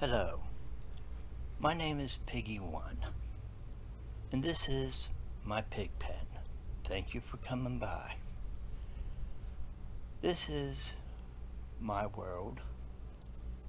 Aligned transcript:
Hello, 0.00 0.38
my 1.58 1.74
name 1.74 1.98
is 1.98 2.20
Piggy1, 2.24 2.98
and 4.30 4.44
this 4.44 4.68
is 4.68 5.08
my 5.44 5.60
pig 5.60 5.90
pen. 5.98 6.24
Thank 6.84 7.14
you 7.14 7.20
for 7.20 7.38
coming 7.38 7.80
by. 7.80 8.14
This 10.22 10.48
is 10.48 10.92
my 11.80 12.06
world. 12.06 12.60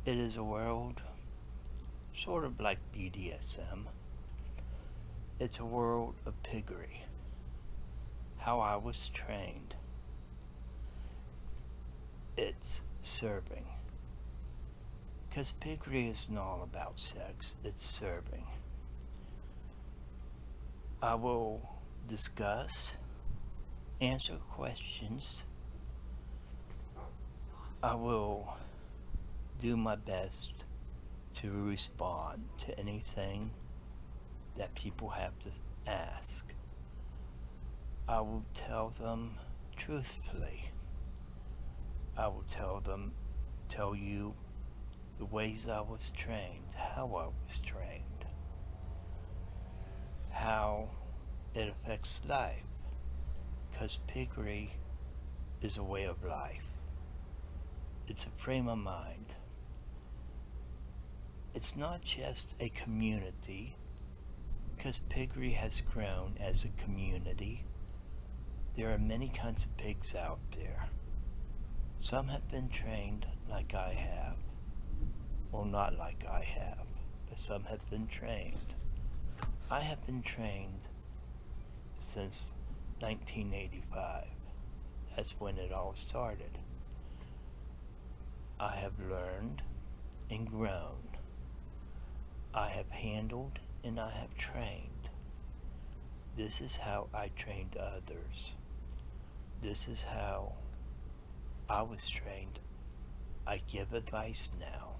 It 0.06 0.20
is 0.20 0.36
a 0.38 0.44
world 0.44 1.02
sort 2.16 2.44
of 2.44 2.60
like 2.60 2.78
BDSM. 2.96 3.88
It's 5.40 5.58
a 5.58 5.66
world 5.66 6.14
of 6.28 6.44
piggery. 6.44 7.06
How 8.38 8.60
I 8.60 8.76
was 8.76 9.10
trained. 9.16 9.74
It's 12.38 12.82
serving 13.02 13.66
because 15.40 15.54
piggery 15.62 16.10
isn't 16.10 16.38
all 16.38 16.64
about 16.64 17.00
sex, 17.00 17.56
it's 17.64 17.82
serving. 17.82 18.44
I 21.02 21.16
will 21.16 21.62
discuss, 22.08 22.92
answer 24.02 24.36
questions. 24.52 25.42
I 27.82 27.96
will 27.96 28.54
do 29.62 29.78
my 29.78 29.96
best 29.96 30.52
to 31.36 31.50
respond 31.50 32.44
to 32.66 32.78
anything 32.78 33.52
that 34.58 34.76
people 34.76 35.08
have 35.08 35.40
to 35.40 35.50
ask. 35.88 36.44
I 38.10 38.20
will 38.20 38.44
tell 38.54 38.90
them 39.00 39.36
truthfully. 39.78 40.70
I 42.18 42.28
will 42.28 42.44
tell 42.50 42.82
them, 42.82 43.14
tell 43.70 43.96
you 43.96 44.34
the 45.20 45.26
ways 45.26 45.68
I 45.70 45.82
was 45.82 46.12
trained, 46.18 46.74
how 46.76 47.04
I 47.08 47.28
was 47.28 47.60
trained, 47.60 48.26
how 50.32 50.90
it 51.54 51.68
affects 51.68 52.22
life, 52.28 52.64
because 53.70 54.00
piggery 54.08 54.72
is 55.62 55.76
a 55.76 55.84
way 55.84 56.06
of 56.06 56.24
life. 56.24 56.64
It's 58.08 58.24
a 58.24 58.42
frame 58.42 58.70
of 58.70 58.78
mind. 58.78 59.26
It's 61.54 61.76
not 61.76 62.02
just 62.02 62.56
a 62.62 62.70
community, 62.70 63.76
because 64.78 65.00
piggery 65.10 65.52
has 65.52 65.82
grown 65.82 66.36
as 66.40 66.64
a 66.64 66.82
community. 66.82 67.66
There 68.78 68.90
are 68.94 68.98
many 68.98 69.28
kinds 69.28 69.66
of 69.66 69.76
pigs 69.76 70.16
out 70.16 70.40
there. 70.56 70.88
Some 72.00 72.30
have 72.30 72.50
been 72.50 72.70
trained 72.70 73.26
like 73.50 73.74
I 73.74 73.92
have 73.92 74.38
well, 75.52 75.66
not 75.66 75.98
like 75.98 76.26
I 76.30 76.42
have, 76.42 76.88
but 77.30 77.40
some 77.40 77.64
have 77.64 77.90
been 77.90 78.08
trained. 78.08 78.58
I 79.72 79.82
have 79.82 80.06
been 80.06 80.22
trained 80.24 80.82
since 82.00 82.52
1985. 83.00 84.26
That's 85.16 85.40
when 85.40 85.58
it 85.58 85.72
all 85.72 85.96
started. 85.96 86.58
I 88.60 88.76
have 88.76 88.94
learned 89.00 89.62
and 90.30 90.50
grown. 90.50 91.10
I 92.54 92.70
have 92.70 92.90
handled 92.90 93.60
and 93.84 94.00
I 94.00 94.12
have 94.12 94.36
trained. 94.38 95.10
This 96.36 96.62
is 96.62 96.76
how 96.76 97.08
I 97.14 97.30
trained 97.38 97.78
others. 97.78 98.52
This 99.62 99.88
is 99.88 100.02
how 100.02 100.54
I 101.70 101.82
was 101.82 102.08
trained. 102.08 102.60
I 103.46 103.62
give 103.72 103.94
advice 103.94 104.50
now. 104.60 104.96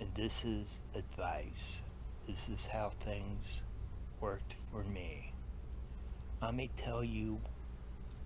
And 0.00 0.14
this 0.14 0.44
is 0.44 0.78
advice. 0.94 1.80
This 2.26 2.48
is 2.48 2.66
how 2.66 2.92
things 3.00 3.60
worked 4.20 4.54
for 4.70 4.84
me. 4.84 5.32
I 6.40 6.50
may 6.50 6.68
tell 6.76 7.02
you, 7.04 7.40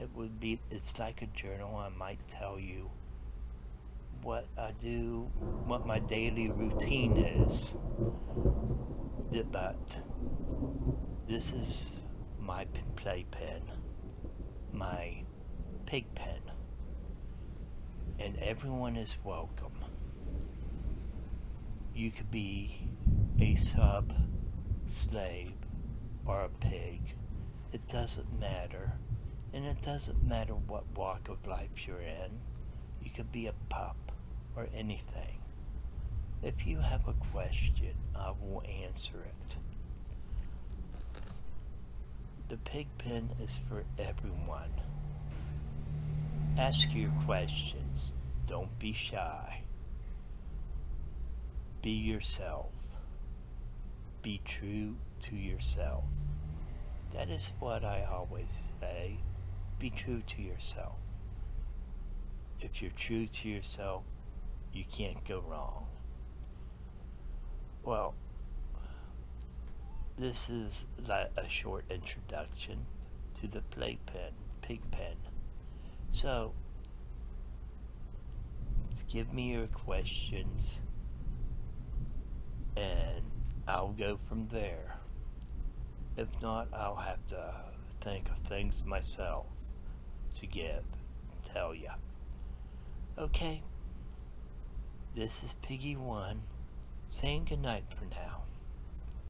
it 0.01 0.11
would 0.15 0.41
be, 0.41 0.61
it's 0.71 0.99
like 0.99 1.23
a 1.23 1.27
journal. 1.27 1.77
I 1.77 1.89
might 1.89 2.19
tell 2.29 2.59
you 2.59 2.91
what 4.23 4.47
I 4.59 4.73
do, 4.83 5.31
what 5.67 5.87
my 5.87 5.99
daily 5.99 6.51
routine 6.51 7.17
is. 7.17 7.73
But 9.53 9.99
this 11.29 11.53
is 11.53 11.87
my 12.41 12.67
playpen, 12.97 13.63
my 14.73 15.25
pig 15.85 16.15
pen, 16.15 16.41
and 18.19 18.39
everyone 18.39 18.97
is 18.97 19.17
welcome 19.25 19.86
you 21.97 22.11
could 22.11 22.31
be 22.31 22.91
a 23.41 23.57
sub, 23.57 24.13
slave, 24.87 25.55
or 26.27 26.43
a 26.43 26.49
pig. 26.49 27.01
It 27.73 27.89
doesn't 27.89 28.39
matter. 28.39 28.93
And 29.55 29.65
it 29.65 29.81
doesn't 29.83 30.23
matter 30.23 30.53
what 30.53 30.85
walk 30.95 31.31
of 31.31 31.47
life 31.47 31.87
you're 31.87 32.01
in. 32.01 32.41
You 33.03 33.11
could 33.11 33.33
be 33.33 33.47
a 33.47 33.55
pup 33.71 33.97
or 34.55 34.69
anything. 34.77 35.39
If 36.43 36.67
you 36.67 36.81
have 36.81 37.09
a 37.09 37.15
question, 37.33 37.95
I 38.15 38.33
will 38.43 38.63
answer 38.85 39.25
it. 39.25 39.57
The 42.49 42.59
pig 42.59 42.89
pen 42.99 43.31
is 43.43 43.59
for 43.69 43.85
everyone. 43.99 44.71
Ask 46.59 46.89
your 46.93 47.13
questions. 47.25 48.13
Don't 48.47 48.79
be 48.79 48.93
shy. 48.93 49.63
Be 51.83 51.91
yourself. 51.91 52.73
Be 54.23 54.41
true 54.45 54.97
to 55.23 55.37
yourself. 55.37 56.05
That 57.13 57.29
is 57.29 57.51
what 57.61 57.85
I 57.85 58.07
always 58.11 58.49
say. 58.81 59.19
Be 59.79 59.91
true 59.91 60.23
to 60.27 60.43
yourself. 60.43 60.99
If 62.61 62.83
you're 62.83 62.91
true 62.93 63.27
to 63.27 63.49
yourself, 63.49 64.03
you 64.73 64.85
can't 64.91 65.23
go 65.27 65.45
wrong. 65.47 65.87
Well, 67.85 68.15
this 70.19 70.49
is 70.49 70.87
like 71.07 71.31
a 71.37 71.49
short 71.49 71.85
introduction 71.91 72.87
to 73.41 73.47
the 73.47 73.61
playpen, 73.61 74.33
pig 74.63 74.81
pen. 74.91 75.17
So, 76.13 76.53
give 79.09 79.33
me 79.33 79.53
your 79.53 79.67
questions 79.69 80.71
I'll 83.69 83.93
go 83.93 84.19
from 84.29 84.47
there. 84.49 84.97
If 86.17 86.29
not, 86.41 86.69
I'll 86.73 86.97
have 86.97 87.27
to 87.29 87.53
think 88.01 88.31
of 88.31 88.39
things 88.49 88.85
myself 88.85 89.47
to 90.37 90.47
give, 90.47 90.85
tell 91.53 91.75
ya. 91.75 91.93
Okay, 93.19 93.63
this 95.15 95.43
is 95.43 95.57
Piggy1 95.63 96.37
saying 97.09 97.47
goodnight 97.49 97.85
for 97.89 98.05
now. 98.05 98.43